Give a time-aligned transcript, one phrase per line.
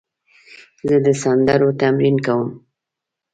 [0.87, 2.49] زه د سندرو تمرین کوم.